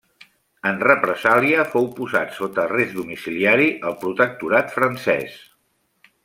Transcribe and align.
En 0.69 0.77
represàlia, 0.85 1.65
fou 1.75 1.85
posat 1.99 2.33
sota 2.39 2.63
arrest 2.63 2.97
domiciliari 3.01 3.69
al 3.91 3.95
protectorat 4.07 4.75
francès. 4.79 5.39